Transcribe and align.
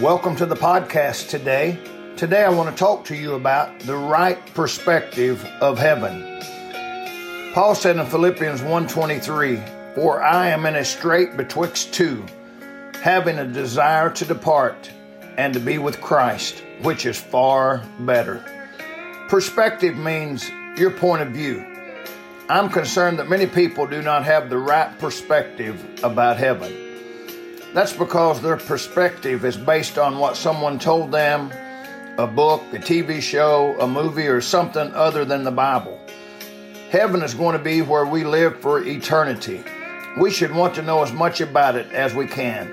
Welcome 0.00 0.36
to 0.36 0.44
the 0.44 0.54
podcast 0.54 1.30
today. 1.30 1.78
Today 2.18 2.44
I 2.44 2.50
want 2.50 2.68
to 2.68 2.78
talk 2.78 3.06
to 3.06 3.16
you 3.16 3.32
about 3.32 3.80
the 3.80 3.96
right 3.96 4.38
perspective 4.52 5.42
of 5.62 5.78
heaven. 5.78 6.42
Paul 7.54 7.74
said 7.74 7.96
in 7.96 8.04
Philippians 8.04 8.60
1:23, 8.60 9.58
"For 9.94 10.22
I 10.22 10.48
am 10.48 10.66
in 10.66 10.76
a 10.76 10.84
strait 10.84 11.38
betwixt 11.38 11.94
two, 11.94 12.26
having 13.00 13.38
a 13.38 13.46
desire 13.46 14.10
to 14.10 14.26
depart 14.26 14.90
and 15.38 15.54
to 15.54 15.60
be 15.60 15.78
with 15.78 16.02
Christ, 16.02 16.62
which 16.82 17.06
is 17.06 17.16
far 17.16 17.80
better." 17.98 18.42
Perspective 19.30 19.96
means 19.96 20.44
your 20.76 20.90
point 20.90 21.22
of 21.22 21.28
view. 21.28 21.64
I'm 22.50 22.68
concerned 22.68 23.18
that 23.18 23.30
many 23.30 23.46
people 23.46 23.86
do 23.86 24.02
not 24.02 24.24
have 24.24 24.50
the 24.50 24.58
right 24.58 24.98
perspective 24.98 25.82
about 26.02 26.36
heaven. 26.36 26.85
That's 27.74 27.92
because 27.92 28.40
their 28.40 28.56
perspective 28.56 29.44
is 29.44 29.56
based 29.56 29.98
on 29.98 30.18
what 30.18 30.36
someone 30.36 30.78
told 30.78 31.12
them, 31.12 31.52
a 32.18 32.26
book, 32.26 32.62
a 32.72 32.78
TV 32.78 33.20
show, 33.20 33.76
a 33.80 33.86
movie, 33.86 34.26
or 34.26 34.40
something 34.40 34.92
other 34.94 35.24
than 35.24 35.44
the 35.44 35.50
Bible. 35.50 36.00
Heaven 36.90 37.22
is 37.22 37.34
going 37.34 37.56
to 37.56 37.62
be 37.62 37.82
where 37.82 38.06
we 38.06 38.24
live 38.24 38.60
for 38.60 38.82
eternity. 38.82 39.62
We 40.18 40.30
should 40.30 40.52
want 40.52 40.74
to 40.76 40.82
know 40.82 41.02
as 41.02 41.12
much 41.12 41.42
about 41.42 41.76
it 41.76 41.92
as 41.92 42.14
we 42.14 42.26
can. 42.26 42.72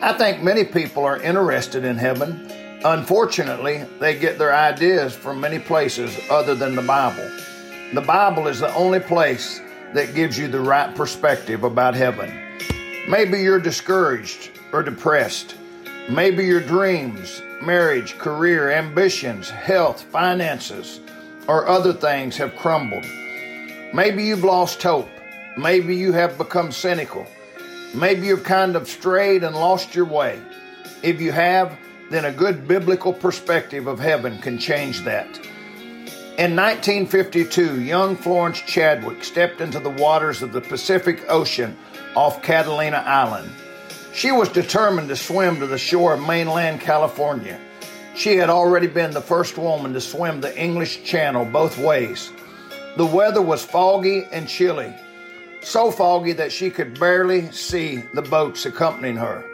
I 0.00 0.12
think 0.12 0.42
many 0.42 0.64
people 0.64 1.04
are 1.04 1.20
interested 1.20 1.84
in 1.84 1.96
heaven. 1.96 2.48
Unfortunately, 2.84 3.84
they 3.98 4.16
get 4.16 4.38
their 4.38 4.54
ideas 4.54 5.16
from 5.16 5.40
many 5.40 5.58
places 5.58 6.16
other 6.30 6.54
than 6.54 6.76
the 6.76 6.82
Bible. 6.82 7.28
The 7.94 8.02
Bible 8.02 8.46
is 8.46 8.60
the 8.60 8.72
only 8.74 9.00
place 9.00 9.60
that 9.94 10.14
gives 10.14 10.38
you 10.38 10.46
the 10.46 10.60
right 10.60 10.94
perspective 10.94 11.64
about 11.64 11.94
heaven. 11.94 12.47
Maybe 13.08 13.40
you're 13.40 13.58
discouraged 13.58 14.50
or 14.70 14.82
depressed. 14.82 15.54
Maybe 16.10 16.44
your 16.44 16.60
dreams, 16.60 17.40
marriage, 17.62 18.18
career, 18.18 18.70
ambitions, 18.70 19.48
health, 19.48 20.02
finances, 20.02 21.00
or 21.46 21.66
other 21.66 21.94
things 21.94 22.36
have 22.36 22.54
crumbled. 22.56 23.06
Maybe 23.94 24.24
you've 24.24 24.44
lost 24.44 24.82
hope. 24.82 25.08
Maybe 25.56 25.96
you 25.96 26.12
have 26.12 26.36
become 26.36 26.70
cynical. 26.70 27.26
Maybe 27.94 28.26
you've 28.26 28.44
kind 28.44 28.76
of 28.76 28.86
strayed 28.86 29.42
and 29.42 29.56
lost 29.56 29.94
your 29.94 30.04
way. 30.04 30.38
If 31.02 31.18
you 31.18 31.32
have, 31.32 31.78
then 32.10 32.26
a 32.26 32.32
good 32.32 32.68
biblical 32.68 33.14
perspective 33.14 33.86
of 33.86 33.98
heaven 33.98 34.38
can 34.42 34.58
change 34.58 35.00
that. 35.04 35.40
In 36.38 36.54
1952, 36.54 37.80
young 37.80 38.14
Florence 38.14 38.60
Chadwick 38.60 39.24
stepped 39.24 39.60
into 39.60 39.80
the 39.80 39.90
waters 39.90 40.40
of 40.40 40.52
the 40.52 40.60
Pacific 40.60 41.24
Ocean 41.28 41.76
off 42.14 42.44
Catalina 42.44 42.98
Island. 42.98 43.50
She 44.14 44.30
was 44.30 44.48
determined 44.48 45.08
to 45.08 45.16
swim 45.16 45.58
to 45.58 45.66
the 45.66 45.76
shore 45.76 46.14
of 46.14 46.24
mainland 46.24 46.80
California. 46.80 47.58
She 48.14 48.36
had 48.36 48.50
already 48.50 48.86
been 48.86 49.10
the 49.10 49.20
first 49.20 49.58
woman 49.58 49.92
to 49.94 50.00
swim 50.00 50.40
the 50.40 50.56
English 50.56 51.02
Channel 51.02 51.44
both 51.44 51.76
ways. 51.76 52.30
The 52.96 53.06
weather 53.06 53.42
was 53.42 53.64
foggy 53.64 54.22
and 54.30 54.48
chilly, 54.48 54.94
so 55.60 55.90
foggy 55.90 56.34
that 56.34 56.52
she 56.52 56.70
could 56.70 57.00
barely 57.00 57.50
see 57.50 58.04
the 58.14 58.22
boats 58.22 58.64
accompanying 58.64 59.16
her. 59.16 59.44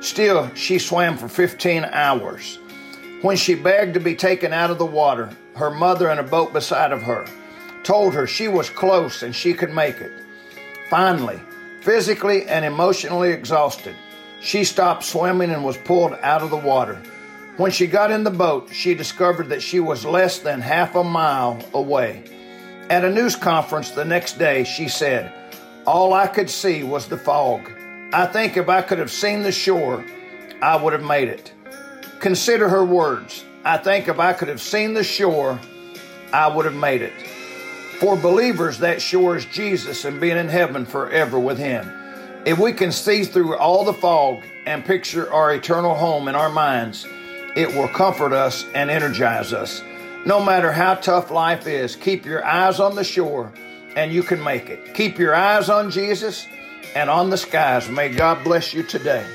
Still, 0.00 0.52
she 0.56 0.80
swam 0.80 1.18
for 1.18 1.28
15 1.28 1.84
hours. 1.84 2.58
When 3.22 3.36
she 3.36 3.54
begged 3.54 3.94
to 3.94 4.00
be 4.00 4.16
taken 4.16 4.52
out 4.52 4.72
of 4.72 4.78
the 4.78 4.86
water, 4.86 5.30
her 5.56 5.70
mother 5.70 6.10
in 6.10 6.18
a 6.18 6.22
boat 6.22 6.52
beside 6.52 6.92
of 6.92 7.02
her 7.02 7.26
told 7.82 8.14
her 8.14 8.26
she 8.26 8.48
was 8.48 8.68
close 8.68 9.22
and 9.22 9.34
she 9.34 9.54
could 9.54 9.72
make 9.72 10.00
it. 10.00 10.12
Finally, 10.90 11.40
physically 11.82 12.44
and 12.46 12.64
emotionally 12.64 13.30
exhausted, 13.30 13.94
she 14.40 14.64
stopped 14.64 15.04
swimming 15.04 15.50
and 15.50 15.64
was 15.64 15.76
pulled 15.76 16.12
out 16.22 16.42
of 16.42 16.50
the 16.50 16.56
water. 16.56 17.00
When 17.56 17.70
she 17.70 17.86
got 17.86 18.10
in 18.10 18.24
the 18.24 18.30
boat, 18.30 18.68
she 18.72 18.94
discovered 18.94 19.48
that 19.48 19.62
she 19.62 19.80
was 19.80 20.04
less 20.04 20.40
than 20.40 20.60
half 20.60 20.94
a 20.94 21.04
mile 21.04 21.58
away. 21.72 22.24
At 22.90 23.04
a 23.04 23.10
news 23.10 23.34
conference 23.34 23.90
the 23.90 24.04
next 24.04 24.38
day, 24.38 24.64
she 24.64 24.88
said, 24.88 25.32
All 25.86 26.12
I 26.12 26.26
could 26.26 26.50
see 26.50 26.82
was 26.82 27.08
the 27.08 27.16
fog. 27.16 27.72
I 28.12 28.26
think 28.26 28.56
if 28.56 28.68
I 28.68 28.82
could 28.82 28.98
have 28.98 29.10
seen 29.10 29.42
the 29.42 29.52
shore, 29.52 30.04
I 30.60 30.76
would 30.76 30.92
have 30.92 31.02
made 31.02 31.28
it. 31.28 31.52
Consider 32.20 32.68
her 32.68 32.84
words. 32.84 33.44
I 33.66 33.78
think 33.78 34.06
if 34.06 34.20
I 34.20 34.32
could 34.32 34.46
have 34.46 34.62
seen 34.62 34.94
the 34.94 35.02
shore, 35.02 35.58
I 36.32 36.46
would 36.46 36.66
have 36.66 36.74
made 36.76 37.02
it. 37.02 37.12
For 37.98 38.16
believers, 38.16 38.78
that 38.78 39.02
shore 39.02 39.36
is 39.36 39.44
Jesus 39.46 40.04
and 40.04 40.20
being 40.20 40.36
in 40.36 40.48
heaven 40.48 40.86
forever 40.86 41.36
with 41.36 41.58
Him. 41.58 41.90
If 42.44 42.60
we 42.60 42.72
can 42.72 42.92
see 42.92 43.24
through 43.24 43.56
all 43.56 43.84
the 43.84 43.92
fog 43.92 44.44
and 44.66 44.84
picture 44.84 45.32
our 45.32 45.52
eternal 45.52 45.96
home 45.96 46.28
in 46.28 46.36
our 46.36 46.48
minds, 46.48 47.08
it 47.56 47.74
will 47.74 47.88
comfort 47.88 48.32
us 48.32 48.64
and 48.72 48.88
energize 48.88 49.52
us. 49.52 49.82
No 50.24 50.40
matter 50.40 50.70
how 50.70 50.94
tough 50.94 51.32
life 51.32 51.66
is, 51.66 51.96
keep 51.96 52.24
your 52.24 52.46
eyes 52.46 52.78
on 52.78 52.94
the 52.94 53.02
shore 53.02 53.52
and 53.96 54.12
you 54.12 54.22
can 54.22 54.44
make 54.44 54.70
it. 54.70 54.94
Keep 54.94 55.18
your 55.18 55.34
eyes 55.34 55.68
on 55.68 55.90
Jesus 55.90 56.46
and 56.94 57.10
on 57.10 57.30
the 57.30 57.36
skies. 57.36 57.88
May 57.88 58.10
God 58.10 58.44
bless 58.44 58.72
you 58.72 58.84
today. 58.84 59.26